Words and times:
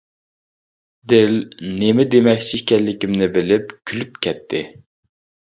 دىل 1.13 1.35
نېمە 1.83 2.05
دېمەكچى 2.15 2.61
ئىكەنلىكىمنى 2.63 3.29
بىلىپ 3.37 3.77
كۈلۈپ 3.93 4.21
كەتتى. 4.29 4.65